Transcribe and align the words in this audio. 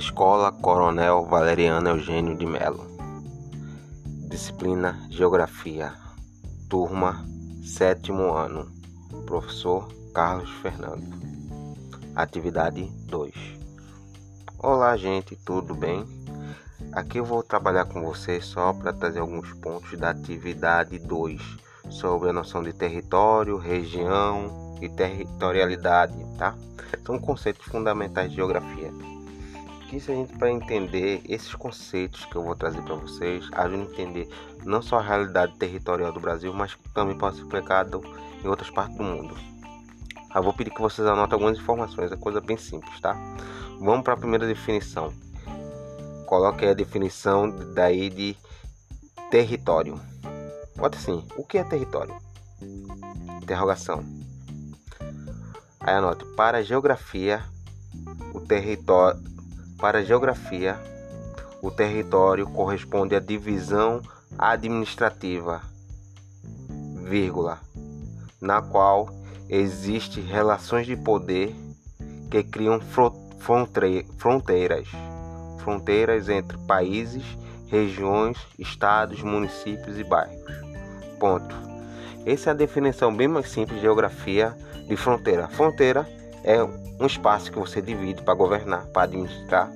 Escola 0.00 0.50
Coronel 0.50 1.26
Valeriano 1.26 1.90
Eugênio 1.90 2.34
de 2.34 2.46
Melo. 2.46 2.86
Disciplina 4.30 4.98
Geografia. 5.10 5.92
Turma 6.70 7.22
sétimo 7.62 8.32
ano. 8.32 8.72
Professor 9.26 9.92
Carlos 10.14 10.48
Fernando. 10.62 11.04
Atividade 12.16 12.90
2. 13.10 13.34
Olá, 14.58 14.96
gente, 14.96 15.36
tudo 15.36 15.74
bem? 15.74 16.02
Aqui 16.92 17.18
eu 17.18 17.24
vou 17.26 17.42
trabalhar 17.42 17.84
com 17.84 18.00
vocês 18.00 18.46
só 18.46 18.72
para 18.72 18.94
trazer 18.94 19.18
alguns 19.18 19.52
pontos 19.52 19.98
da 19.98 20.08
atividade 20.08 20.98
2 20.98 21.42
sobre 21.90 22.30
a 22.30 22.32
noção 22.32 22.62
de 22.62 22.72
território, 22.72 23.58
região 23.58 24.78
e 24.80 24.88
territorialidade, 24.88 26.16
tá? 26.38 26.56
São 27.04 27.18
conceitos 27.18 27.66
fundamentais 27.66 28.30
de 28.30 28.36
geografia 28.36 28.90
se 29.98 30.12
a 30.12 30.14
gente 30.14 30.36
para 30.36 30.50
entender 30.50 31.20
esses 31.28 31.54
conceitos 31.54 32.24
que 32.26 32.36
eu 32.36 32.44
vou 32.44 32.54
trazer 32.54 32.80
para 32.82 32.94
vocês, 32.94 33.48
ajuda 33.52 33.82
a 33.82 33.86
entender 33.86 34.28
não 34.64 34.80
só 34.80 34.98
a 34.98 35.02
realidade 35.02 35.56
territorial 35.56 36.12
do 36.12 36.20
Brasil, 36.20 36.52
mas 36.54 36.76
também 36.94 37.18
pode 37.18 37.36
ser 37.36 37.42
aplicado 37.42 38.00
em 38.44 38.46
outras 38.46 38.70
partes 38.70 38.96
do 38.96 39.02
mundo. 39.02 39.34
Eu 40.32 40.42
vou 40.44 40.52
pedir 40.52 40.70
que 40.70 40.80
vocês 40.80 41.06
anotem 41.08 41.34
algumas 41.34 41.58
informações, 41.58 42.12
é 42.12 42.16
coisa 42.16 42.40
bem 42.40 42.56
simples, 42.56 43.00
tá? 43.00 43.16
Vamos 43.80 44.04
para 44.04 44.14
a 44.14 44.16
primeira 44.16 44.46
definição. 44.46 45.12
Coloque 46.26 46.64
a 46.64 46.74
definição 46.74 47.50
daí 47.74 48.08
de 48.08 48.36
território. 49.30 50.00
Bota 50.76 50.96
assim, 50.96 51.26
o 51.36 51.44
que 51.44 51.58
é 51.58 51.64
território? 51.64 52.14
Interrogação. 53.42 54.04
Aí 55.80 55.94
anote, 55.94 56.24
para 56.36 56.58
a 56.58 56.62
geografia, 56.62 57.42
o 58.32 58.40
território 58.40 59.20
para 59.80 60.00
a 60.00 60.02
geografia, 60.02 60.78
o 61.62 61.70
território 61.70 62.46
corresponde 62.46 63.16
à 63.16 63.20
divisão 63.20 64.02
administrativa, 64.38 65.62
vírgula, 67.02 67.58
na 68.40 68.60
qual 68.60 69.08
existem 69.48 70.22
relações 70.22 70.86
de 70.86 70.96
poder 70.96 71.54
que 72.30 72.42
criam 72.42 72.78
fronteiras, 74.18 74.86
fronteiras 75.58 76.28
entre 76.28 76.58
países, 76.58 77.24
regiões, 77.66 78.38
estados, 78.58 79.22
municípios 79.22 79.98
e 79.98 80.04
bairros. 80.04 80.52
Ponto. 81.18 81.54
Essa 82.26 82.50
é 82.50 82.52
a 82.52 82.56
definição 82.56 83.14
bem 83.14 83.28
mais 83.28 83.50
simples 83.50 83.76
de 83.76 83.82
geografia 83.82 84.54
de 84.86 84.96
fronteira. 84.96 85.48
Fronteira 85.48 86.06
é 86.44 86.62
um 86.62 87.06
espaço 87.06 87.50
que 87.50 87.58
você 87.58 87.80
divide 87.80 88.22
para 88.22 88.34
governar, 88.34 88.86
para 88.86 89.02
administrar, 89.02 89.70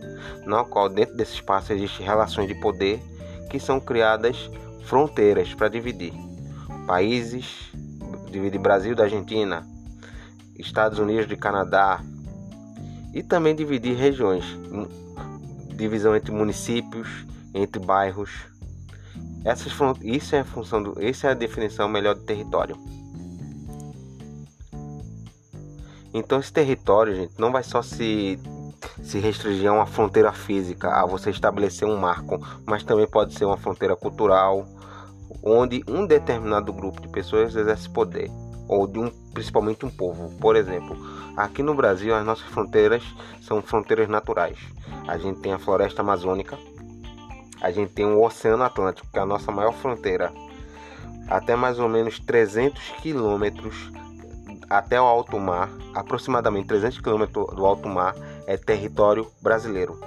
no 0.46 0.64
qual 0.64 0.88
dentro 0.88 1.16
desse 1.16 1.34
espaço 1.34 1.72
existem 1.72 2.04
relações 2.04 2.48
de 2.48 2.54
poder 2.54 3.02
que 3.50 3.58
são 3.60 3.80
criadas 3.80 4.50
fronteiras 4.84 5.54
para 5.54 5.68
dividir 5.68 6.12
países, 6.86 7.72
divide 8.30 8.58
Brasil 8.58 8.94
da 8.94 9.04
Argentina, 9.04 9.66
Estados 10.58 10.98
Unidos 10.98 11.26
de 11.26 11.36
Canadá 11.36 12.00
e 13.12 13.22
também 13.22 13.54
dividir 13.54 13.96
regiões, 13.96 14.44
divisão 15.76 16.14
entre 16.14 16.32
municípios, 16.32 17.08
entre 17.54 17.80
bairros. 17.80 18.30
Essas, 19.44 19.72
isso 20.02 20.34
é 20.34 20.40
a 20.40 20.44
função 20.44 20.82
do, 20.82 20.94
essa 21.00 21.28
é 21.28 21.30
a 21.30 21.34
definição 21.34 21.88
melhor 21.88 22.14
de 22.14 22.24
território. 22.24 22.76
Então 26.14 26.38
esse 26.38 26.52
território, 26.52 27.12
gente, 27.12 27.34
não 27.36 27.50
vai 27.50 27.64
só 27.64 27.82
se 27.82 28.38
se 29.02 29.18
restringir 29.18 29.68
a 29.68 29.72
uma 29.72 29.86
fronteira 29.86 30.32
física, 30.32 30.88
a 30.88 31.04
você 31.04 31.30
estabelecer 31.30 31.88
um 31.88 31.96
marco, 31.96 32.38
mas 32.64 32.84
também 32.84 33.06
pode 33.06 33.34
ser 33.34 33.44
uma 33.44 33.56
fronteira 33.56 33.96
cultural, 33.96 34.64
onde 35.42 35.82
um 35.88 36.06
determinado 36.06 36.72
grupo 36.72 37.00
de 37.00 37.08
pessoas 37.08 37.56
exerce 37.56 37.88
poder, 37.88 38.30
ou 38.68 38.86
de 38.86 38.98
um, 38.98 39.10
principalmente 39.32 39.84
um 39.84 39.90
povo. 39.90 40.30
Por 40.38 40.54
exemplo, 40.54 40.96
aqui 41.36 41.62
no 41.62 41.74
Brasil 41.74 42.14
as 42.14 42.24
nossas 42.24 42.46
fronteiras 42.46 43.02
são 43.42 43.60
fronteiras 43.60 44.08
naturais. 44.08 44.58
A 45.08 45.18
gente 45.18 45.40
tem 45.40 45.52
a 45.52 45.58
floresta 45.58 46.02
amazônica, 46.02 46.56
a 47.60 47.70
gente 47.70 47.92
tem 47.92 48.04
o 48.04 48.22
Oceano 48.22 48.62
Atlântico, 48.62 49.08
que 49.10 49.18
é 49.18 49.22
a 49.22 49.26
nossa 49.26 49.50
maior 49.50 49.72
fronteira, 49.72 50.32
até 51.28 51.56
mais 51.56 51.78
ou 51.78 51.88
menos 51.88 52.20
300 52.20 52.80
quilômetros 53.02 53.90
até 54.74 55.00
o 55.00 55.04
alto 55.04 55.38
mar, 55.38 55.70
aproximadamente 55.94 56.66
300 56.66 57.00
quilômetros 57.00 57.54
do 57.54 57.64
alto 57.64 57.88
mar, 57.88 58.12
é 58.44 58.56
território 58.56 59.30
brasileiro. 59.40 60.00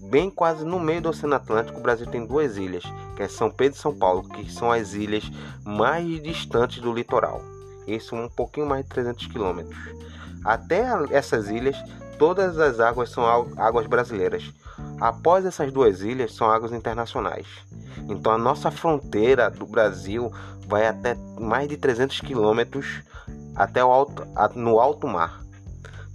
Bem 0.00 0.30
quase 0.30 0.64
no 0.64 0.80
meio 0.80 1.02
do 1.02 1.10
Oceano 1.10 1.34
Atlântico, 1.34 1.78
o 1.78 1.82
Brasil 1.82 2.06
tem 2.06 2.26
duas 2.26 2.56
ilhas, 2.56 2.82
que 3.14 3.22
é 3.22 3.28
São 3.28 3.50
Pedro 3.50 3.76
e 3.76 3.80
São 3.80 3.94
Paulo, 3.94 4.26
que 4.26 4.50
são 4.50 4.72
as 4.72 4.94
ilhas 4.94 5.30
mais 5.64 6.22
distantes 6.22 6.80
do 6.80 6.94
litoral. 6.94 7.42
Isso 7.86 8.16
um 8.16 8.26
pouquinho 8.26 8.66
mais 8.66 8.84
de 8.84 8.88
300 8.88 9.26
quilômetros. 9.26 9.78
Até 10.42 10.84
essas 11.10 11.50
ilhas, 11.50 11.76
todas 12.18 12.58
as 12.58 12.80
águas 12.80 13.10
são 13.10 13.26
águas 13.58 13.86
brasileiras. 13.86 14.50
Após 14.98 15.44
essas 15.44 15.70
duas 15.70 16.00
ilhas, 16.00 16.34
são 16.34 16.50
águas 16.50 16.72
internacionais. 16.72 17.46
Então 18.08 18.32
a 18.32 18.38
nossa 18.38 18.70
fronteira 18.70 19.50
do 19.50 19.66
Brasil 19.66 20.32
vai 20.66 20.86
até 20.86 21.14
mais 21.38 21.68
de 21.68 21.76
300 21.76 22.20
quilômetros 22.20 23.02
até 23.54 23.84
o 23.84 23.90
alto, 23.90 24.26
no 24.54 24.80
alto 24.80 25.06
mar. 25.06 25.40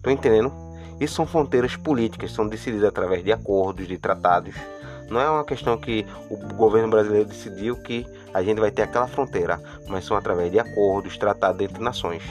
Tô 0.01 0.09
entendendo? 0.09 0.51
Isso 0.99 1.15
são 1.15 1.25
fronteiras 1.25 1.75
políticas, 1.75 2.31
são 2.31 2.47
decididas 2.47 2.87
através 2.87 3.23
de 3.23 3.31
acordos, 3.31 3.87
de 3.87 3.97
tratados. 3.97 4.55
Não 5.09 5.19
é 5.19 5.29
uma 5.29 5.43
questão 5.43 5.77
que 5.77 6.05
o 6.29 6.37
governo 6.55 6.89
brasileiro 6.89 7.27
decidiu 7.27 7.75
que 7.77 8.05
a 8.33 8.43
gente 8.43 8.59
vai 8.59 8.69
ter 8.69 8.83
aquela 8.83 9.07
fronteira, 9.07 9.59
mas 9.87 10.05
são 10.05 10.15
através 10.15 10.51
de 10.51 10.59
acordos, 10.59 11.17
tratados 11.17 11.61
entre 11.61 11.81
nações. 11.81 12.21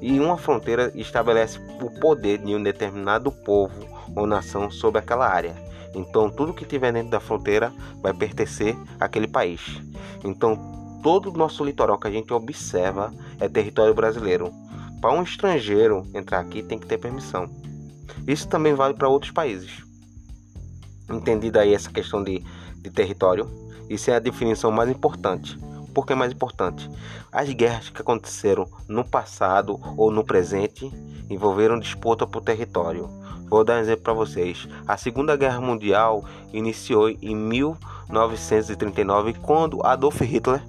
E 0.00 0.20
uma 0.20 0.36
fronteira 0.36 0.92
estabelece 0.94 1.58
o 1.80 1.90
poder 1.98 2.38
de 2.38 2.54
um 2.54 2.62
determinado 2.62 3.32
povo 3.32 3.88
ou 4.14 4.26
nação 4.26 4.70
sobre 4.70 4.98
aquela 4.98 5.26
área. 5.26 5.54
Então, 5.94 6.28
tudo 6.28 6.52
que 6.52 6.64
tiver 6.64 6.92
dentro 6.92 7.10
da 7.10 7.20
fronteira 7.20 7.72
vai 8.02 8.12
pertencer 8.12 8.76
àquele 9.00 9.26
país. 9.26 9.60
Então, 10.22 10.73
todo 11.04 11.30
o 11.30 11.36
nosso 11.36 11.62
litoral 11.62 11.98
que 11.98 12.08
a 12.08 12.10
gente 12.10 12.32
observa 12.32 13.12
é 13.38 13.46
território 13.46 13.92
brasileiro. 13.92 14.50
Para 15.02 15.12
um 15.12 15.22
estrangeiro 15.22 16.08
entrar 16.14 16.40
aqui 16.40 16.62
tem 16.62 16.78
que 16.78 16.86
ter 16.86 16.96
permissão. 16.96 17.50
Isso 18.26 18.48
também 18.48 18.72
vale 18.72 18.94
para 18.94 19.06
outros 19.06 19.30
países. 19.30 19.84
Entendida 21.10 21.60
aí 21.60 21.74
essa 21.74 21.90
questão 21.90 22.24
de, 22.24 22.42
de 22.78 22.88
território, 22.88 23.50
isso 23.90 24.10
é 24.10 24.16
a 24.16 24.18
definição 24.18 24.70
mais 24.70 24.88
importante. 24.88 25.58
Por 25.92 26.06
que 26.06 26.14
mais 26.14 26.32
importante? 26.32 26.88
As 27.30 27.52
guerras 27.52 27.90
que 27.90 28.00
aconteceram 28.00 28.66
no 28.88 29.04
passado 29.04 29.78
ou 29.98 30.10
no 30.10 30.24
presente 30.24 30.90
envolveram 31.28 31.78
disputa 31.78 32.26
por 32.26 32.40
território. 32.40 33.10
Vou 33.50 33.62
dar 33.62 33.74
um 33.74 33.80
exemplo 33.80 34.04
para 34.04 34.14
vocês. 34.14 34.66
A 34.88 34.96
Segunda 34.96 35.36
Guerra 35.36 35.60
Mundial 35.60 36.24
iniciou 36.50 37.10
em 37.10 37.36
1939 37.36 39.34
quando 39.34 39.84
Adolf 39.84 40.22
Hitler 40.22 40.62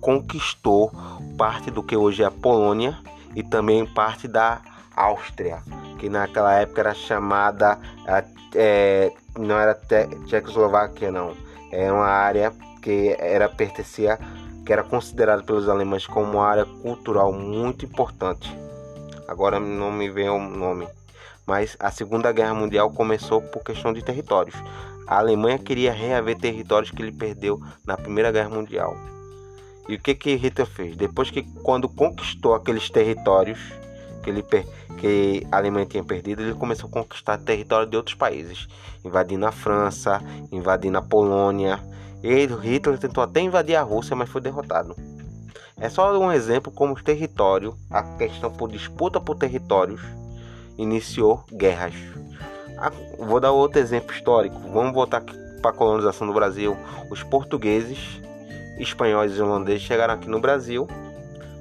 conquistou 0.00 0.92
parte 1.36 1.70
do 1.70 1.82
que 1.82 1.96
hoje 1.96 2.22
é 2.22 2.26
a 2.26 2.30
Polônia 2.30 2.98
e 3.34 3.42
também 3.42 3.86
parte 3.86 4.26
da 4.26 4.60
Áustria, 4.96 5.62
que 5.98 6.08
naquela 6.08 6.54
época 6.54 6.80
era 6.80 6.94
chamada 6.94 7.78
é, 8.54 9.12
não 9.38 9.58
era 9.58 9.78
Tchecoslováquia 10.26 11.10
não, 11.12 11.34
é 11.70 11.90
uma 11.90 12.06
área 12.06 12.52
que 12.82 13.14
era 13.18 13.48
pertencia 13.48 14.18
que 14.64 14.72
era 14.72 14.82
considerada 14.82 15.42
pelos 15.42 15.68
alemães 15.68 16.06
como 16.06 16.32
uma 16.32 16.46
área 16.46 16.64
cultural 16.64 17.32
muito 17.32 17.84
importante. 17.84 18.56
Agora 19.26 19.58
não 19.58 19.90
me 19.90 20.08
vem 20.10 20.28
o 20.28 20.38
nome, 20.38 20.86
mas 21.46 21.76
a 21.80 21.90
Segunda 21.90 22.30
Guerra 22.30 22.54
Mundial 22.54 22.90
começou 22.90 23.40
por 23.40 23.64
questão 23.64 23.92
de 23.92 24.02
territórios. 24.02 24.54
A 25.06 25.18
Alemanha 25.18 25.58
queria 25.58 25.92
reaver 25.92 26.38
territórios 26.38 26.90
que 26.90 27.02
ele 27.02 27.12
perdeu 27.12 27.60
na 27.84 27.96
Primeira 27.96 28.30
Guerra 28.30 28.50
Mundial. 28.50 28.94
E 29.88 29.94
o 29.94 29.98
que 29.98 30.14
que 30.14 30.34
Hitler 30.34 30.66
fez? 30.66 30.96
Depois 30.96 31.30
que 31.30 31.42
quando 31.62 31.88
conquistou 31.88 32.54
aqueles 32.54 32.88
territórios 32.90 33.58
que 34.22 34.30
ele 34.30 34.44
que 34.98 35.46
a 35.50 35.56
Alemanha 35.56 35.86
tinha 35.86 36.04
perdido, 36.04 36.42
ele 36.42 36.54
começou 36.54 36.88
a 36.88 36.92
conquistar 36.92 37.38
território 37.38 37.88
de 37.88 37.96
outros 37.96 38.14
países, 38.14 38.68
invadindo 39.04 39.46
a 39.46 39.52
França, 39.52 40.22
invadindo 40.52 40.98
a 40.98 41.02
Polônia. 41.02 41.80
Ele, 42.22 42.54
Hitler 42.54 42.98
tentou 42.98 43.24
até 43.24 43.40
invadir 43.40 43.76
a 43.76 43.82
Rússia, 43.82 44.14
mas 44.14 44.28
foi 44.28 44.40
derrotado. 44.40 44.94
É 45.78 45.88
só 45.88 46.16
um 46.18 46.30
exemplo 46.30 46.70
como 46.70 46.92
o 46.92 47.02
território, 47.02 47.74
a 47.90 48.02
questão 48.02 48.50
por 48.50 48.70
disputa 48.70 49.18
por 49.18 49.36
territórios, 49.36 50.02
iniciou 50.76 51.42
guerras. 51.50 51.94
Vou 53.18 53.40
dar 53.40 53.52
outro 53.52 53.80
exemplo 53.80 54.14
histórico. 54.14 54.58
Vamos 54.72 54.92
voltar 54.92 55.22
para 55.62 55.70
a 55.70 55.74
colonização 55.74 56.26
do 56.26 56.32
Brasil. 56.34 56.76
Os 57.10 57.22
portugueses 57.22 58.20
espanhóis 58.82 59.36
e 59.36 59.40
holandeses 59.40 59.82
chegaram 59.82 60.14
aqui 60.14 60.28
no 60.28 60.40
Brasil, 60.40 60.88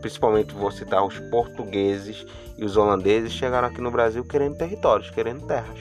principalmente 0.02 0.54
vou 0.54 0.72
citar 0.72 1.06
os 1.06 1.18
portugueses 1.30 2.26
e 2.58 2.64
os 2.64 2.78
holandeses 2.78 3.34
chegaram 3.34 3.68
aqui 3.68 3.82
no 3.82 3.92
Brasil 3.92 4.24
querendo 4.24 4.58
territórios, 4.58 5.10
querendo 5.10 5.46
terras. 5.46 5.78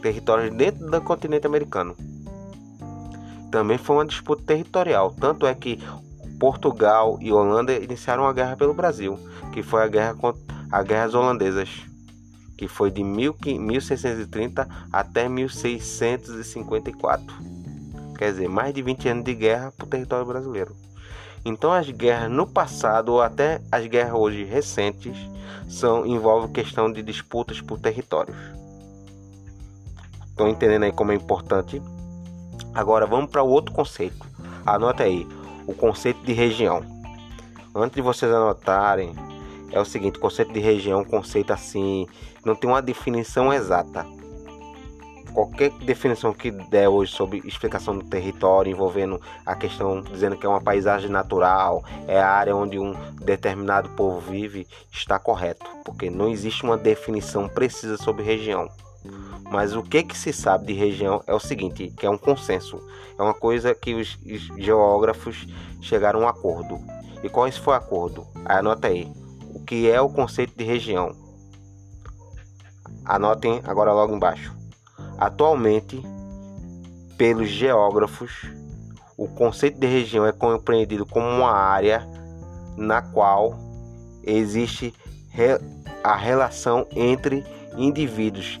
territórios 0.00 0.54
dentro 0.54 0.90
do 0.90 1.00
continente 1.00 1.46
americano. 1.46 1.96
Também 3.52 3.78
foi 3.78 3.96
uma 3.96 4.06
disputa 4.06 4.42
territorial, 4.44 5.14
tanto 5.18 5.46
é 5.46 5.54
que 5.54 5.78
Portugal 6.40 7.18
e 7.20 7.32
Holanda 7.32 7.72
iniciaram 7.72 8.26
a 8.26 8.32
guerra 8.32 8.56
pelo 8.56 8.74
Brasil, 8.74 9.18
que 9.52 9.62
foi 9.62 9.82
a 9.82 9.86
guerra 9.86 10.14
contra 10.14 10.42
as 10.72 10.84
guerras 10.84 11.14
holandesas, 11.14 11.68
que 12.56 12.66
foi 12.66 12.90
de 12.90 13.04
1630 13.04 14.66
até 14.90 15.28
1654. 15.28 17.51
Quer 18.16 18.32
dizer, 18.32 18.48
mais 18.48 18.72
de 18.72 18.82
20 18.82 19.08
anos 19.08 19.24
de 19.24 19.34
guerra 19.34 19.72
para 19.76 19.86
o 19.86 19.88
território 19.88 20.26
brasileiro. 20.26 20.74
Então 21.44 21.72
as 21.72 21.90
guerras 21.90 22.30
no 22.30 22.46
passado 22.46 23.12
ou 23.12 23.22
até 23.22 23.60
as 23.70 23.86
guerras 23.86 24.14
hoje 24.14 24.44
recentes 24.44 25.16
são 25.68 26.06
envolvem 26.06 26.52
questão 26.52 26.92
de 26.92 27.02
disputas 27.02 27.60
por 27.60 27.80
territórios. 27.80 28.36
Estão 30.28 30.48
entendendo 30.48 30.84
aí 30.84 30.92
como 30.92 31.12
é 31.12 31.14
importante? 31.14 31.82
Agora 32.74 33.06
vamos 33.06 33.30
para 33.30 33.42
o 33.42 33.48
outro 33.48 33.74
conceito. 33.74 34.26
Anota 34.64 35.02
aí 35.02 35.26
o 35.66 35.74
conceito 35.74 36.24
de 36.24 36.32
região. 36.32 36.82
Antes 37.74 37.96
de 37.96 38.02
vocês 38.02 38.30
anotarem, 38.30 39.14
é 39.70 39.80
o 39.80 39.84
seguinte: 39.84 40.18
conceito 40.18 40.52
de 40.52 40.60
região, 40.60 41.04
conceito 41.04 41.52
assim, 41.52 42.06
não 42.44 42.54
tem 42.54 42.70
uma 42.70 42.82
definição 42.82 43.52
exata. 43.52 44.06
Qualquer 45.34 45.70
definição 45.70 46.32
que 46.32 46.50
der 46.50 46.88
hoje 46.88 47.12
sobre 47.12 47.40
explicação 47.44 47.96
do 47.96 48.04
território, 48.04 48.70
envolvendo 48.70 49.20
a 49.46 49.54
questão 49.54 50.02
dizendo 50.02 50.36
que 50.36 50.44
é 50.44 50.48
uma 50.48 50.60
paisagem 50.60 51.08
natural, 51.08 51.82
é 52.06 52.20
a 52.20 52.28
área 52.28 52.54
onde 52.54 52.78
um 52.78 52.94
determinado 53.16 53.88
povo 53.90 54.20
vive, 54.20 54.66
está 54.90 55.18
correto, 55.18 55.64
porque 55.84 56.10
não 56.10 56.28
existe 56.28 56.64
uma 56.64 56.76
definição 56.76 57.48
precisa 57.48 57.96
sobre 57.96 58.22
região. 58.22 58.68
Mas 59.50 59.74
o 59.74 59.82
que, 59.82 60.02
que 60.02 60.16
se 60.16 60.32
sabe 60.32 60.66
de 60.66 60.72
região 60.74 61.22
é 61.26 61.34
o 61.34 61.40
seguinte, 61.40 61.92
que 61.96 62.06
é 62.06 62.10
um 62.10 62.18
consenso. 62.18 62.80
É 63.18 63.22
uma 63.22 63.34
coisa 63.34 63.74
que 63.74 63.94
os, 63.94 64.18
geógrafos 64.58 65.46
chegaram 65.80 66.20
a 66.20 66.22
um 66.24 66.28
acordo. 66.28 66.78
E 67.22 67.28
qual 67.28 67.48
esse 67.48 67.60
foi 67.60 67.74
o 67.74 67.76
acordo? 67.76 68.26
Aí 68.44 68.58
anota 68.58 68.88
aí. 68.88 69.10
O 69.54 69.60
que 69.60 69.90
é 69.90 70.00
o 70.00 70.08
conceito 70.08 70.56
de 70.56 70.64
região? 70.64 71.14
Anotem 73.04 73.60
agora 73.64 73.92
logo 73.92 74.14
embaixo. 74.14 74.61
Atualmente, 75.22 76.02
pelos 77.16 77.48
geógrafos, 77.48 78.50
o 79.16 79.28
conceito 79.28 79.78
de 79.78 79.86
região 79.86 80.26
é 80.26 80.32
compreendido 80.32 81.06
como 81.06 81.24
uma 81.24 81.52
área 81.52 82.04
na 82.76 83.00
qual 83.00 83.56
existe 84.24 84.92
a 86.02 86.16
relação 86.16 86.88
entre 86.90 87.44
indivíduos 87.76 88.58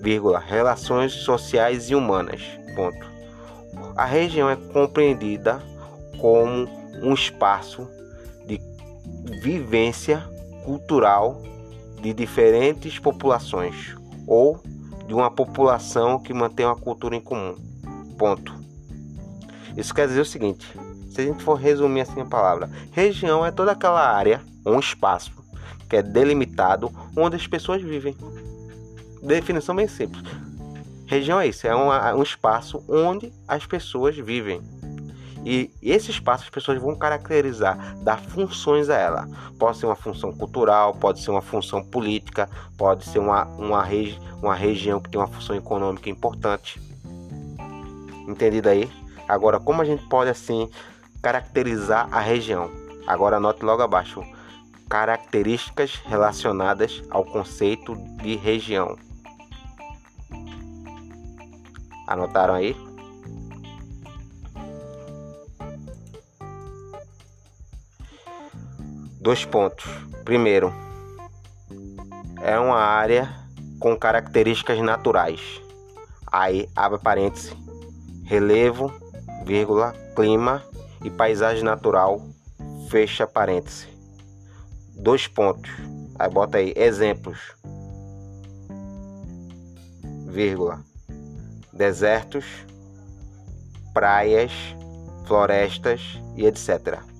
vírgula, 0.00 0.40
relações 0.40 1.12
sociais 1.12 1.88
e 1.90 1.94
humanas. 1.94 2.42
Ponto. 2.74 3.06
A 3.94 4.04
região 4.04 4.50
é 4.50 4.56
compreendida 4.56 5.62
como 6.20 6.68
um 7.04 7.14
espaço 7.14 7.88
de 8.44 8.60
vivência 9.40 10.28
cultural 10.64 11.40
de 12.02 12.12
diferentes 12.12 12.98
populações 12.98 13.94
ou 14.26 14.60
de 15.06 15.14
uma 15.14 15.30
população 15.30 16.18
que 16.18 16.32
mantém 16.32 16.66
uma 16.66 16.76
cultura 16.76 17.16
em 17.16 17.20
comum. 17.20 17.56
Ponto. 18.18 18.54
Isso 19.76 19.94
quer 19.94 20.06
dizer 20.06 20.20
o 20.20 20.26
seguinte: 20.26 20.66
se 21.08 21.20
a 21.20 21.24
gente 21.24 21.42
for 21.42 21.54
resumir 21.54 22.02
assim 22.02 22.20
a 22.20 22.26
palavra, 22.26 22.70
região 22.92 23.44
é 23.44 23.50
toda 23.50 23.72
aquela 23.72 24.06
área, 24.06 24.40
um 24.64 24.78
espaço 24.78 25.32
que 25.88 25.96
é 25.96 26.02
delimitado 26.02 26.90
onde 27.16 27.36
as 27.36 27.46
pessoas 27.46 27.82
vivem 27.82 28.16
definição 29.22 29.74
bem 29.74 29.88
simples. 29.88 30.24
Região 31.06 31.40
é 31.40 31.48
isso, 31.48 31.66
é 31.66 31.74
um, 31.74 32.18
um 32.18 32.22
espaço 32.22 32.82
onde 32.88 33.32
as 33.48 33.66
pessoas 33.66 34.16
vivem. 34.16 34.60
E 35.44 35.70
esse 35.82 36.10
espaço 36.10 36.44
as 36.44 36.50
pessoas 36.50 36.80
vão 36.80 36.96
caracterizar, 36.96 37.96
dar 37.98 38.18
funções 38.18 38.88
a 38.88 38.96
ela. 38.96 39.28
Pode 39.58 39.76
ser 39.76 39.86
uma 39.86 39.94
função 39.94 40.32
cultural, 40.32 40.94
pode 40.94 41.20
ser 41.20 41.30
uma 41.30 41.42
função 41.42 41.84
política, 41.84 42.48
pode 42.78 43.04
ser 43.04 43.18
uma, 43.18 43.44
uma, 43.44 43.82
regi 43.84 44.18
uma 44.42 44.54
região 44.54 45.00
que 45.00 45.10
tem 45.10 45.20
uma 45.20 45.28
função 45.28 45.54
econômica 45.54 46.08
importante. 46.08 46.80
Entendido 48.26 48.70
aí? 48.70 48.90
Agora, 49.28 49.60
como 49.60 49.82
a 49.82 49.84
gente 49.84 50.06
pode 50.08 50.30
assim 50.30 50.70
caracterizar 51.22 52.08
a 52.10 52.20
região? 52.20 52.70
Agora 53.06 53.36
anote 53.36 53.62
logo 53.64 53.82
abaixo. 53.82 54.22
Características 54.88 55.96
relacionadas 56.06 57.02
ao 57.10 57.24
conceito 57.24 57.96
de 58.22 58.36
região. 58.36 58.96
Anotaram 62.06 62.54
aí? 62.54 62.93
Dois 69.24 69.42
pontos. 69.42 69.86
Primeiro, 70.22 70.70
é 72.42 72.58
uma 72.58 72.76
área 72.76 73.34
com 73.80 73.96
características 73.96 74.78
naturais. 74.80 75.40
Aí 76.30 76.68
abre 76.76 76.98
parênteses, 76.98 77.56
relevo, 78.26 78.92
vírgula, 79.46 79.94
clima 80.14 80.62
e 81.02 81.08
paisagem 81.08 81.64
natural, 81.64 82.20
fecha 82.90 83.26
parênteses. 83.26 83.88
Dois 84.94 85.26
pontos. 85.26 85.70
Aí 86.18 86.28
bota 86.28 86.58
aí 86.58 86.74
exemplos. 86.76 87.38
Vírgula 90.26 90.84
desertos, 91.72 92.44
praias, 93.94 94.52
florestas 95.26 96.20
e 96.36 96.44
etc. 96.44 97.13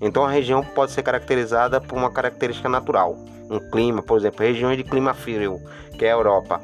Então 0.00 0.24
a 0.24 0.30
região 0.30 0.62
pode 0.62 0.92
ser 0.92 1.02
caracterizada 1.02 1.80
por 1.80 1.96
uma 1.96 2.10
característica 2.10 2.68
natural, 2.68 3.16
um 3.50 3.58
clima, 3.70 4.02
por 4.02 4.18
exemplo, 4.18 4.40
regiões 4.44 4.76
de 4.76 4.84
clima 4.84 5.14
frio, 5.14 5.60
que 5.98 6.04
é 6.04 6.10
a 6.10 6.14
Europa, 6.14 6.60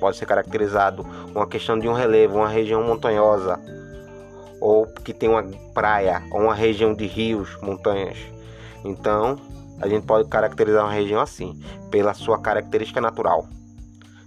pode 0.00 0.16
ser 0.16 0.26
caracterizado 0.26 1.06
uma 1.34 1.46
questão 1.46 1.78
de 1.78 1.88
um 1.88 1.92
relevo, 1.92 2.36
uma 2.36 2.48
região 2.48 2.82
montanhosa, 2.82 3.58
ou 4.60 4.86
que 4.86 5.12
tem 5.12 5.28
uma 5.28 5.42
praia, 5.72 6.22
ou 6.30 6.42
uma 6.42 6.54
região 6.54 6.94
de 6.94 7.06
rios, 7.06 7.56
montanhas. 7.62 8.18
Então, 8.84 9.38
a 9.80 9.88
gente 9.88 10.06
pode 10.06 10.28
caracterizar 10.28 10.84
uma 10.84 10.92
região 10.92 11.20
assim, 11.20 11.58
pela 11.90 12.14
sua 12.14 12.38
característica 12.38 13.00
natural. 13.00 13.48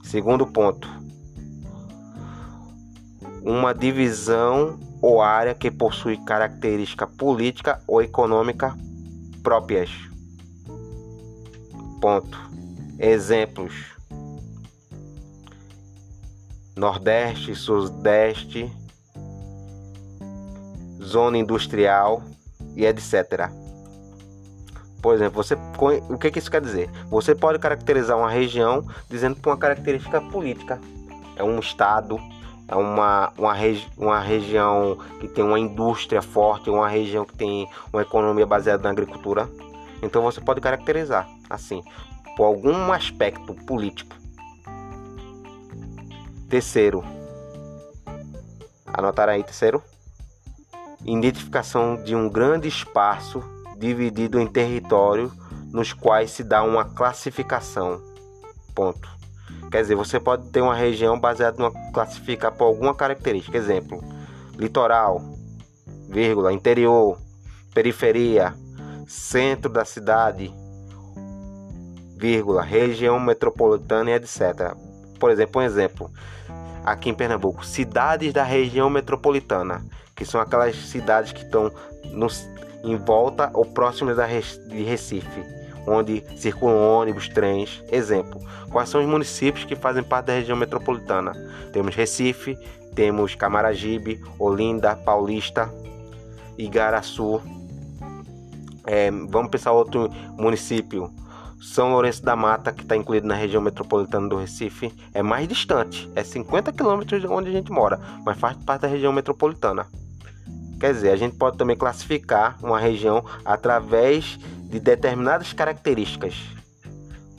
Segundo 0.04 0.46
ponto, 0.46 0.88
uma 3.44 3.74
divisão 3.74 4.80
ou 5.08 5.22
área 5.22 5.56
que 5.56 5.72
possui 5.72 6.18
característica 6.18 7.08
política 7.08 7.82
ou 7.88 8.02
econômica 8.02 8.78
próprias. 9.42 9.90
Ponto. 12.02 12.38
Exemplos: 13.00 13.74
Nordeste, 16.76 17.56
Sudeste, 17.56 18.70
zona 21.02 21.38
industrial 21.38 22.22
e 22.76 22.86
etc. 22.86 23.50
Por 25.02 25.16
exemplo, 25.16 25.42
você 25.42 25.56
o 26.10 26.18
que, 26.18 26.32
que 26.32 26.40
isso 26.40 26.52
quer 26.52 26.60
dizer? 26.60 26.90
Você 27.10 27.34
pode 27.34 27.60
caracterizar 27.60 28.18
uma 28.18 28.30
região 28.30 28.86
dizendo 29.10 29.38
por 29.38 29.52
uma 29.52 29.58
característica 29.58 30.20
política. 30.20 30.82
É 31.38 31.44
um 31.44 31.60
estado, 31.60 32.20
é 32.68 32.76
uma, 32.76 33.32
uma, 33.38 33.54
regi 33.54 33.88
uma 33.98 34.20
região 34.20 34.98
que 35.20 35.28
tem 35.28 35.44
uma 35.44 35.60
indústria 35.60 36.22
forte, 36.22 36.70
uma 36.70 36.88
região 36.88 37.26
que 37.26 37.36
tem 37.36 37.68
uma 37.92 38.02
economia 38.02 38.46
baseada 38.46 38.84
na 38.84 38.90
agricultura. 38.90 39.50
Então 40.02 40.22
você 40.22 40.42
pode 40.42 40.60
caracterizar 40.62 41.28
assim, 41.50 41.82
por 42.36 42.46
algum 42.46 42.92
aspecto 42.92 43.54
político. 43.54 44.16
Terceiro, 46.50 47.04
anotar 48.86 49.28
aí, 49.30 49.44
terceiro, 49.44 49.82
identificação 51.06 52.02
de 52.04 52.16
um 52.16 52.30
grande 52.30 52.68
espaço 52.68 53.44
dividido 53.78 54.40
em 54.40 54.48
território 54.48 55.32
nos 55.72 55.94
quais 55.94 56.32
se 56.32 56.44
dá 56.44 56.64
uma 56.64 56.86
classificação. 56.86 58.02
Ponto. 58.74 59.17
Quer 59.72 59.82
dizer, 59.82 59.96
você 59.96 60.20
pode 60.20 60.50
ter 60.50 60.62
uma 60.62 60.76
região 60.76 61.20
baseada 61.20 61.58
numa 61.58 61.72
classificar 61.92 62.52
por 62.52 62.66
alguma 62.66 62.96
característica. 62.96 63.58
Exemplo: 63.58 64.04
litoral, 64.58 65.22
vírgula, 66.10 66.54
interior, 66.54 67.18
periferia, 67.74 68.54
centro 69.08 69.70
da 69.70 69.86
cidade, 69.86 70.54
vírgula, 72.18 72.62
região 72.62 73.20
metropolitana 73.20 74.12
etc. 74.12 74.76
Por 75.20 75.32
exemplo, 75.32 75.62
um 75.62 75.66
exemplo 75.66 76.12
aqui 76.86 77.10
em 77.10 77.14
Pernambuco, 77.14 77.66
cidades 77.66 78.32
da 78.32 78.44
região 78.44 78.90
metropolitana, 78.90 79.84
que 80.16 80.24
são 80.24 80.40
aquelas 80.40 80.76
cidades 80.76 81.34
que 81.34 81.44
estão 81.44 81.72
nos, 82.06 82.48
em 82.84 82.96
volta 82.96 83.52
ou 83.54 83.66
próximas 83.66 84.16
da, 84.16 84.26
de 84.26 84.84
Recife, 84.84 85.44
onde 85.88 86.24
circulam 86.36 86.78
ônibus, 86.78 87.30
trens. 87.30 87.84
Exemplo: 87.92 88.40
quais 88.70 88.90
são 88.90 89.02
os 89.02 89.08
municípios 89.08 89.66
que 89.66 89.76
fazem 89.76 90.04
parte 90.04 90.26
da 90.26 90.34
região 90.34 90.58
metropolitana? 90.58 91.32
Temos 91.72 91.96
Recife, 91.96 92.58
temos 92.94 93.34
Camaragibe, 93.34 94.22
Olinda, 94.38 94.96
Paulista, 94.96 95.74
Igaraçu. 96.58 97.42
É, 98.86 99.10
vamos 99.12 99.50
pensar 99.50 99.72
outro 99.72 100.10
município. 100.38 101.12
São 101.62 101.92
Lourenço 101.92 102.24
da 102.24 102.36
Mata, 102.36 102.72
que 102.72 102.84
está 102.84 102.96
incluído 102.96 103.28
na 103.28 103.34
região 103.34 103.62
metropolitana 103.62 104.30
do 104.30 104.38
Recife, 104.38 104.94
é 105.12 105.24
mais 105.24 105.48
distante, 105.48 106.10
é 106.16 106.24
50 106.24 106.72
quilômetros 106.72 107.20
de 107.20 107.28
onde 107.28 107.50
a 107.50 107.52
gente 107.52 107.72
mora, 107.72 108.00
mas 108.24 108.38
faz 108.38 108.56
parte 108.58 108.82
da 108.82 108.88
região 108.88 109.12
metropolitana. 109.12 109.88
Quer 110.80 110.94
dizer, 110.94 111.10
a 111.12 111.16
gente 111.16 111.36
pode 111.36 111.58
também 111.58 111.76
classificar 111.76 112.58
uma 112.64 112.80
região 112.80 113.24
através 113.44 114.38
de 114.70 114.80
determinadas 114.80 115.54
características 115.54 116.36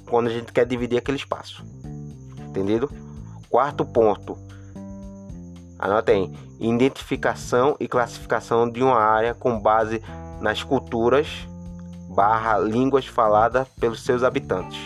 quando 0.08 0.28
a 0.28 0.30
gente 0.30 0.52
quer 0.52 0.66
dividir 0.66 0.98
aquele 0.98 1.16
espaço. 1.16 1.64
Entendido? 2.48 2.90
Quarto 3.48 3.84
ponto. 3.84 4.36
Anotem: 5.78 6.34
identificação 6.58 7.76
e 7.78 7.86
classificação 7.86 8.68
de 8.68 8.82
uma 8.82 8.98
área 8.98 9.34
com 9.34 9.60
base 9.60 10.02
nas 10.40 10.62
culturas 10.62 11.28
barra 12.08 12.58
línguas 12.58 13.06
faladas 13.06 13.68
pelos 13.80 14.02
seus 14.02 14.24
habitantes. 14.24 14.78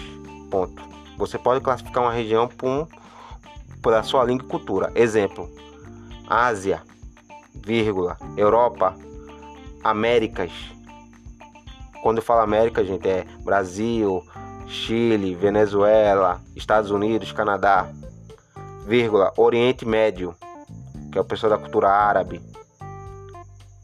Ponto. 0.50 0.82
Você 1.16 1.38
pode 1.38 1.61
classificar 1.61 2.02
uma 2.02 2.12
região 2.12 2.49
por, 2.49 2.88
sua 4.04 4.25
língua 4.25 4.44
e 4.44 4.50
cultura. 4.50 4.92
Exemplo: 4.94 5.50
Ásia, 6.28 6.82
vírgula, 7.54 8.16
Europa, 8.37 8.94
Américas. 9.82 10.52
Quando 12.02 12.18
eu 12.18 12.23
falo 12.23 12.40
América, 12.40 12.85
gente, 12.85 13.09
é 13.09 13.25
Brasil, 13.44 14.23
Chile, 14.66 15.35
Venezuela, 15.35 16.40
Estados 16.56 16.90
Unidos, 16.90 17.32
Canadá, 17.32 17.88
vírgula, 18.87 19.32
Oriente 19.37 19.87
Médio, 19.87 20.35
que 21.11 21.18
é 21.18 21.21
o 21.21 21.25
pessoal 21.25 21.50
da 21.50 21.59
cultura 21.59 21.88
árabe, 21.88 22.40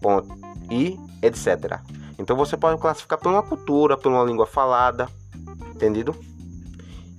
ponto, 0.01 0.29
e 0.71 0.99
etc. 1.23 1.81
Então 2.19 2.37
você 2.37 2.57
pode 2.57 2.81
classificar 2.81 3.19
por 3.19 3.31
uma 3.31 3.43
cultura, 3.43 3.97
por 3.97 4.11
uma 4.11 4.25
língua 4.25 4.47
falada, 4.47 5.09
entendido? 5.75 6.15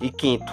E 0.02 0.10
quinto, 0.10 0.52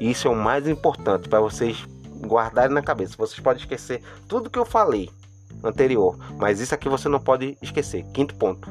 isso 0.00 0.28
é 0.28 0.30
o 0.30 0.36
mais 0.36 0.66
importante 0.68 1.28
para 1.28 1.40
vocês 1.40 1.84
guardarem 2.26 2.74
na 2.74 2.82
cabeça. 2.82 3.14
Vocês 3.16 3.40
podem 3.40 3.62
esquecer 3.62 4.02
tudo 4.28 4.50
que 4.50 4.58
eu 4.58 4.64
falei, 4.64 5.10
anterior, 5.62 6.18
mas 6.38 6.60
isso 6.60 6.74
aqui 6.74 6.88
você 6.88 7.08
não 7.08 7.20
pode 7.20 7.56
esquecer. 7.62 8.04
Quinto 8.12 8.34
ponto: 8.34 8.68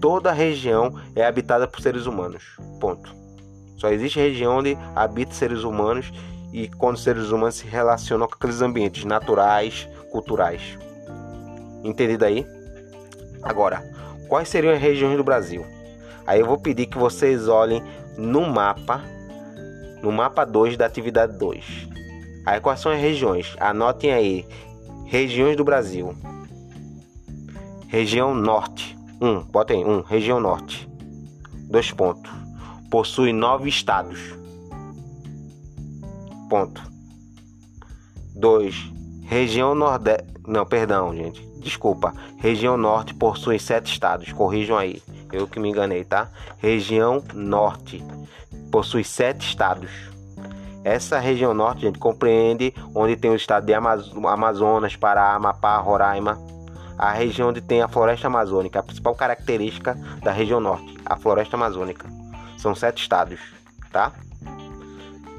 toda 0.00 0.32
região 0.32 0.94
é 1.14 1.24
habitada 1.24 1.66
por 1.66 1.80
seres 1.80 2.06
humanos. 2.06 2.56
Ponto. 2.80 3.14
Só 3.76 3.88
existe 3.88 4.18
região 4.18 4.58
onde 4.58 4.76
habitam 4.94 5.34
seres 5.34 5.62
humanos 5.62 6.10
e 6.52 6.68
quando 6.68 6.98
seres 6.98 7.30
humanos 7.30 7.56
se 7.56 7.66
relacionam 7.66 8.26
com 8.26 8.34
aqueles 8.34 8.62
ambientes 8.62 9.04
naturais, 9.04 9.88
culturais. 10.10 10.78
Entendido 11.84 12.24
aí? 12.24 12.46
Agora, 13.42 13.82
quais 14.28 14.48
seriam 14.48 14.72
as 14.72 14.80
regiões 14.80 15.16
do 15.16 15.24
Brasil? 15.24 15.64
Aí 16.26 16.40
eu 16.40 16.46
vou 16.46 16.58
pedir 16.58 16.86
que 16.86 16.98
vocês 16.98 17.46
olhem 17.46 17.82
no 18.16 18.42
mapa, 18.48 19.02
no 20.02 20.10
mapa 20.10 20.44
2 20.44 20.76
da 20.76 20.86
atividade 20.86 21.38
2. 21.38 21.88
Aí 22.46 22.60
quais 22.60 22.80
são 22.80 22.92
as 22.92 23.00
regiões? 23.00 23.54
Anotem 23.60 24.12
aí 24.12 24.46
Regiões 25.06 25.56
do 25.56 25.62
Brasil. 25.64 26.14
Região 27.86 28.34
Norte. 28.34 28.98
1. 29.20 29.26
Um, 29.28 29.40
botem 29.44 29.84
1. 29.84 29.88
Um, 29.88 30.00
região 30.02 30.40
Norte. 30.40 30.88
Dois 31.70 31.92
pontos. 31.92 32.30
Possui 32.90 33.32
nove 33.32 33.68
estados. 33.68 34.18
Ponto. 36.50 36.82
2. 38.34 38.92
Região 39.22 39.76
Nordeste. 39.76 40.26
Não, 40.46 40.66
perdão, 40.66 41.14
gente. 41.14 41.40
Desculpa. 41.60 42.12
Região 42.38 42.76
Norte 42.76 43.14
possui 43.14 43.60
sete 43.60 43.92
estados. 43.92 44.32
Corrijam 44.32 44.76
aí. 44.76 45.00
Eu 45.32 45.46
que 45.46 45.60
me 45.60 45.68
enganei, 45.68 46.02
tá? 46.02 46.28
Região 46.58 47.22
Norte 47.32 48.04
possui 48.72 49.04
sete 49.04 49.46
estados. 49.46 49.90
Essa 50.86 51.18
região 51.18 51.52
norte, 51.52 51.80
gente, 51.80 51.98
compreende 51.98 52.72
onde 52.94 53.16
tem 53.16 53.28
o 53.28 53.34
estado 53.34 53.66
de 53.66 53.74
Amazonas, 53.74 54.94
Pará, 54.94 55.34
Amapá, 55.34 55.76
Roraima. 55.78 56.38
A 56.96 57.10
região 57.10 57.48
onde 57.48 57.60
tem 57.60 57.82
a 57.82 57.88
floresta 57.88 58.28
amazônica, 58.28 58.78
a 58.78 58.84
principal 58.84 59.12
característica 59.16 59.98
da 60.22 60.30
região 60.30 60.60
norte, 60.60 60.96
a 61.04 61.16
floresta 61.16 61.56
amazônica. 61.56 62.08
São 62.56 62.72
sete 62.72 63.02
estados, 63.02 63.40
tá? 63.90 64.12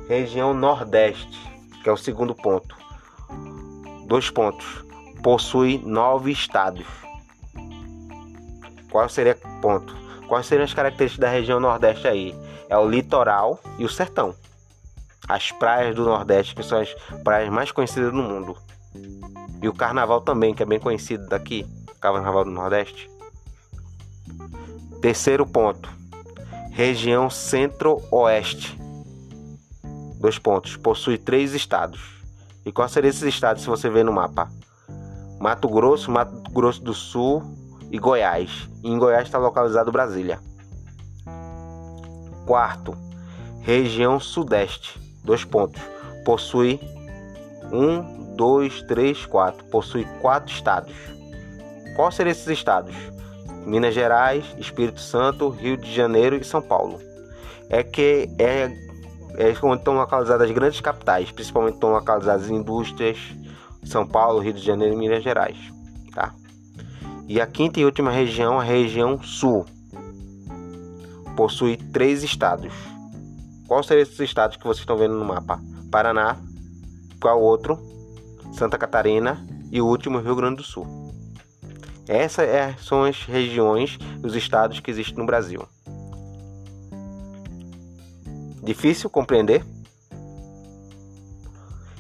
Região 0.09 0.53
nordeste, 0.53 1.39
que 1.81 1.87
é 1.87 1.93
o 1.93 1.97
segundo 1.97 2.35
ponto. 2.35 2.75
Dois 4.05 4.29
pontos. 4.29 4.83
Possui 5.23 5.77
nove 5.77 6.29
estados. 6.29 6.85
Qual 8.91 9.07
seria 9.07 9.35
ponto? 9.61 9.95
Quais 10.27 10.45
seriam 10.45 10.65
as 10.65 10.73
características 10.73 11.25
da 11.25 11.31
região 11.31 11.57
nordeste 11.57 12.05
aí? 12.05 12.35
É 12.67 12.77
o 12.77 12.85
litoral 12.85 13.61
e 13.79 13.85
o 13.85 13.89
sertão 13.89 14.35
as 15.27 15.51
praias 15.51 15.95
do 15.95 16.05
Nordeste, 16.05 16.55
que 16.55 16.63
são 16.63 16.79
as 16.79 16.93
praias 17.23 17.49
mais 17.49 17.71
conhecidas 17.71 18.11
do 18.11 18.23
mundo. 18.23 18.55
E 19.61 19.67
o 19.67 19.73
carnaval 19.73 20.21
também, 20.21 20.53
que 20.53 20.63
é 20.63 20.65
bem 20.65 20.79
conhecido 20.79 21.27
daqui, 21.27 21.65
Carnaval 21.99 22.45
do 22.45 22.51
Nordeste. 22.51 23.09
Terceiro 25.01 25.45
ponto. 25.45 25.89
Região 26.71 27.29
Centro-Oeste. 27.29 28.79
Dois 30.19 30.37
pontos. 30.37 30.77
Possui 30.77 31.17
três 31.17 31.53
estados. 31.53 32.21
E 32.65 32.71
quais 32.71 32.91
seriam 32.91 33.09
esses 33.09 33.23
estados 33.23 33.63
se 33.63 33.69
você 33.69 33.89
ver 33.89 34.05
no 34.05 34.13
mapa? 34.13 34.49
Mato 35.39 35.67
Grosso, 35.67 36.11
Mato 36.11 36.51
Grosso 36.51 36.83
do 36.83 36.93
Sul 36.93 37.43
e 37.91 37.97
Goiás. 37.97 38.69
E 38.83 38.89
em 38.89 38.97
Goiás 38.97 39.27
está 39.27 39.37
localizado 39.37 39.91
Brasília. 39.91 40.39
Quarto, 42.45 42.95
região 43.61 44.19
Sudeste 44.19 45.06
dois 45.27 45.43
pontos. 45.43 45.81
Possui 46.25 46.79
um, 47.71 48.35
dois, 48.35 48.81
três, 48.83 49.25
quatro. 49.25 49.63
Possui 49.65 50.05
quatro 50.21 50.51
estados. 50.51 50.95
Quais 51.95 52.15
seriam 52.15 52.31
esses 52.31 52.47
estados? 52.47 52.95
Minas 53.65 53.93
Gerais, 53.93 54.45
Espírito 54.57 55.01
Santo, 55.01 55.49
Rio 55.49 55.75
de 55.77 55.93
Janeiro 55.93 56.37
e 56.37 56.43
São 56.43 56.61
Paulo. 56.61 56.99
É 57.69 57.83
que 57.83 58.29
é, 58.39 58.71
é 59.37 59.53
onde 59.61 59.81
estão 59.81 59.95
localizadas 59.95 60.49
as 60.49 60.55
grandes 60.55 60.79
capitais, 60.79 61.29
principalmente 61.31 61.73
estão 61.73 61.91
localizadas 61.91 62.45
as 62.45 62.49
indústrias, 62.49 63.17
São 63.83 64.07
Paulo, 64.07 64.39
Rio 64.39 64.53
de 64.53 64.63
Janeiro 64.63 64.93
e 64.93 64.97
Minas 64.97 65.21
Gerais. 65.21 65.57
Tá? 66.13 66.33
E 67.27 67.41
a 67.41 67.45
quinta 67.45 67.79
e 67.81 67.85
última 67.85 68.09
região, 68.09 68.57
a 68.57 68.63
região 68.63 69.21
sul, 69.21 69.65
possui 71.35 71.75
três 71.75 72.23
estados. 72.23 72.73
Qual 73.67 73.83
seriam 73.83 74.03
esses 74.03 74.19
estados 74.19 74.55
que 74.55 74.63
vocês 74.63 74.79
estão 74.79 74.97
vendo 74.97 75.15
no 75.15 75.25
mapa? 75.25 75.59
Paraná, 75.91 76.37
qual 77.21 77.41
outro? 77.41 77.77
Santa 78.53 78.77
Catarina 78.77 79.45
e 79.71 79.81
o 79.81 79.85
último 79.85 80.19
Rio 80.19 80.35
Grande 80.35 80.57
do 80.57 80.63
Sul. 80.63 80.87
Essas 82.07 82.47
é, 82.47 82.73
são 82.79 83.03
as 83.03 83.23
regiões, 83.25 83.99
os 84.23 84.35
estados 84.35 84.79
que 84.79 84.89
existem 84.89 85.17
no 85.17 85.25
Brasil. 85.25 85.67
Difícil 88.63 89.09
compreender? 89.09 89.65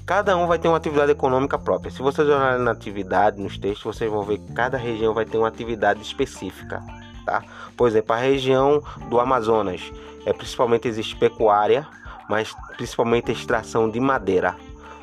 Cada 0.05 0.37
um 0.37 0.47
vai 0.47 0.57
ter 0.57 0.69
uma 0.69 0.77
atividade 0.77 1.11
econômica 1.11 1.59
própria. 1.59 1.91
Se 1.91 2.01
vocês 2.01 2.25
olharem 2.25 2.63
na 2.63 2.71
atividade, 2.71 3.41
nos 3.41 3.57
textos, 3.57 3.83
vocês 3.83 4.09
vão 4.09 4.23
ver 4.23 4.37
que 4.37 4.53
cada 4.53 4.77
região 4.77 5.13
vai 5.13 5.25
ter 5.25 5.37
uma 5.37 5.49
atividade 5.49 6.01
específica. 6.01 6.81
Tá? 7.25 7.43
Por 7.75 7.89
exemplo, 7.89 8.13
a 8.13 8.17
região 8.17 8.81
do 9.09 9.19
Amazonas 9.19 9.91
é 10.27 10.33
principalmente 10.33 10.89
existe 10.89 11.15
pecuária, 11.15 11.87
mas 12.29 12.53
principalmente 12.75 13.31
extração 13.31 13.89
de 13.89 13.97
madeira. 13.97 14.57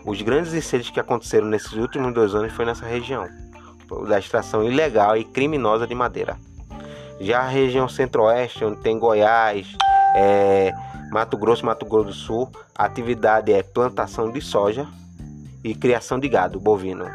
Os 0.04 0.21
grandes 0.21 0.52
incêndios 0.52 0.90
que 0.90 1.00
aconteceram 1.00 1.47
nesses 1.47 1.73
últimos 1.73 2.12
dois 2.12 2.35
anos 2.35 2.52
foi 2.52 2.66
nessa 2.66 2.85
região, 2.85 3.26
da 4.07 4.19
extração 4.19 4.62
ilegal 4.62 5.16
e 5.16 5.25
criminosa 5.25 5.87
de 5.87 5.95
madeira. 5.95 6.37
Já 7.19 7.40
a 7.40 7.49
região 7.49 7.88
centro-oeste, 7.88 8.66
onde 8.66 8.83
tem 8.83 8.99
Goiás, 8.99 9.66
é, 10.14 10.75
Mato 11.11 11.38
Grosso, 11.38 11.64
Mato 11.64 11.87
Grosso 11.87 12.09
do 12.09 12.12
Sul, 12.12 12.52
a 12.76 12.85
atividade 12.85 13.50
é 13.50 13.62
plantação 13.62 14.31
de 14.31 14.43
soja 14.43 14.87
e 15.62 15.75
criação 15.75 16.21
de 16.21 16.28
gado 16.28 16.61
bovino. 16.61 17.07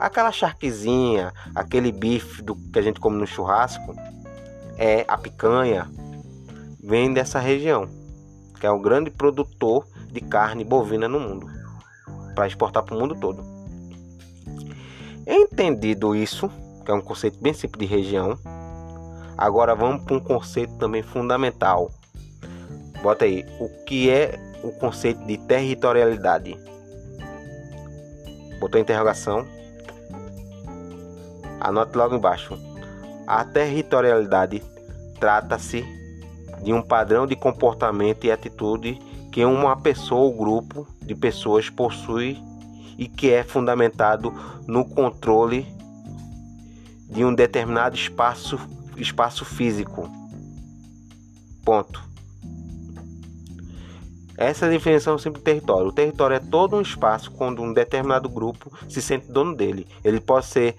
Aquela 0.00 0.32
charquezinha, 0.32 1.34
aquele 1.54 1.92
bife 1.92 2.40
do 2.40 2.56
que 2.56 2.78
a 2.78 2.82
gente 2.82 2.98
come 2.98 3.18
no 3.18 3.26
churrasco, 3.26 3.94
é 4.78 5.04
a 5.06 5.18
picanha, 5.18 5.90
vem 6.82 7.12
dessa 7.12 7.38
região, 7.38 7.88
que 8.58 8.66
é 8.66 8.70
o 8.70 8.80
grande 8.80 9.10
produtor 9.10 9.86
de 10.10 10.20
carne 10.20 10.64
bovina 10.64 11.08
no 11.08 11.20
mundo, 11.20 11.46
para 12.34 12.46
exportar 12.46 12.82
para 12.82 12.96
o 12.96 12.98
mundo 12.98 13.14
todo. 13.18 13.44
Entendido 15.26 16.16
isso, 16.16 16.50
que 16.84 16.90
é 16.90 16.94
um 16.94 17.00
conceito 17.00 17.38
bem 17.40 17.54
simples 17.54 17.88
de 17.88 17.94
região, 17.94 18.38
Agora 19.36 19.74
vamos 19.74 20.04
para 20.04 20.14
um 20.14 20.20
conceito 20.20 20.74
também 20.74 21.02
fundamental. 21.02 21.90
Bota 23.02 23.24
aí, 23.24 23.44
o 23.58 23.68
que 23.84 24.10
é 24.10 24.38
o 24.62 24.70
conceito 24.70 25.24
de 25.26 25.36
territorialidade? 25.36 26.56
Botou 28.60 28.80
interrogação. 28.80 29.44
Anote 31.60 31.96
logo 31.96 32.14
embaixo. 32.14 32.56
A 33.26 33.44
territorialidade 33.44 34.62
trata-se 35.18 35.84
de 36.62 36.72
um 36.72 36.82
padrão 36.82 37.26
de 37.26 37.34
comportamento 37.34 38.24
e 38.24 38.30
atitude 38.30 38.98
que 39.30 39.44
uma 39.44 39.76
pessoa 39.76 40.20
ou 40.22 40.36
grupo 40.36 40.86
de 41.00 41.14
pessoas 41.14 41.68
possui 41.70 42.38
e 42.98 43.08
que 43.08 43.30
é 43.30 43.42
fundamentado 43.42 44.32
no 44.66 44.84
controle 44.84 45.66
de 47.08 47.24
um 47.24 47.34
determinado 47.34 47.96
espaço, 47.96 48.58
espaço 48.96 49.44
físico. 49.44 50.08
Ponto. 51.64 52.02
Essa 54.36 54.66
é 54.66 54.68
a 54.68 54.72
definição 54.72 55.18
simples 55.18 55.42
do 55.42 55.44
território. 55.44 55.88
O 55.88 55.92
território 55.92 56.36
é 56.36 56.40
todo 56.40 56.76
um 56.76 56.80
espaço 56.80 57.30
quando 57.30 57.62
um 57.62 57.72
determinado 57.72 58.28
grupo 58.28 58.72
se 58.88 59.00
sente 59.00 59.30
dono 59.30 59.54
dele. 59.54 59.86
Ele 60.02 60.20
pode 60.20 60.46
ser 60.46 60.76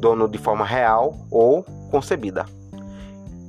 dono 0.00 0.28
de 0.28 0.38
forma 0.38 0.64
real 0.64 1.14
ou 1.30 1.62
concebida. 1.90 2.46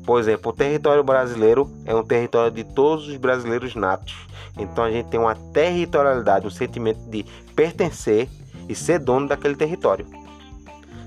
Por 0.05 0.19
exemplo, 0.19 0.51
o 0.51 0.53
território 0.53 1.03
brasileiro 1.03 1.69
é 1.85 1.95
um 1.95 2.03
território 2.03 2.51
de 2.51 2.63
todos 2.63 3.07
os 3.07 3.17
brasileiros 3.17 3.75
natos. 3.75 4.15
Então 4.57 4.83
a 4.83 4.91
gente 4.91 5.09
tem 5.09 5.19
uma 5.19 5.35
territorialidade, 5.35 6.45
um 6.45 6.51
sentimento 6.51 6.99
de 7.09 7.25
pertencer 7.55 8.29
e 8.69 8.75
ser 8.75 8.99
dono 8.99 9.27
daquele 9.27 9.55
território. 9.55 10.05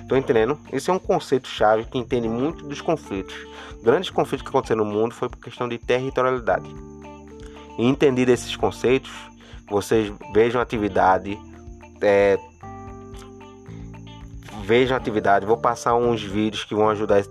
Estão 0.01 0.17
entendendo? 0.17 0.59
Esse 0.73 0.91
é 0.91 0.93
um 0.93 0.99
conceito 0.99 1.47
chave 1.47 1.85
que 1.85 1.99
entende 1.99 2.29
muito 2.29 2.65
dos 2.67 2.81
conflitos. 2.81 3.35
Grandes 3.83 4.11
conflitos 4.11 4.43
que 4.43 4.49
aconteceram 4.49 4.85
no 4.85 4.91
mundo 4.91 5.15
foi 5.15 5.29
por 5.29 5.39
questão 5.39 5.69
de 5.69 5.79
territorialidade. 5.79 6.69
E 7.79 7.87
entendido 7.87 8.33
esses 8.33 8.57
conceitos, 8.57 9.11
vocês 9.69 10.13
vejam 10.33 10.61
atividade, 10.61 11.39
é, 12.01 12.39
vejam 14.69 14.95
a 14.95 15.01
atividade. 15.01 15.47
Vou 15.47 15.57
passar 15.57 15.95
uns 15.95 16.23
vídeos 16.23 16.63
que 16.63 16.75
vão 16.75 16.91
ajudar 16.91 17.23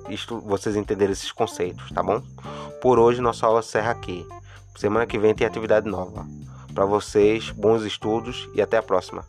vocês 0.44 0.76
a 0.76 0.80
entenderem 0.80 1.14
esses 1.14 1.32
conceitos, 1.32 1.92
tá 1.92 2.02
bom? 2.02 2.20
Por 2.82 2.98
hoje 2.98 3.22
nossa 3.22 3.46
aula 3.46 3.60
encerra 3.60 3.92
aqui. 3.92 4.26
Semana 4.76 5.06
que 5.06 5.20
vem 5.20 5.36
tem 5.36 5.46
atividade 5.46 5.88
nova. 5.88 6.26
Para 6.74 6.86
vocês, 6.86 7.52
bons 7.52 7.84
estudos 7.84 8.50
e 8.56 8.62
até 8.62 8.78
a 8.78 8.84
próxima. 8.84 9.24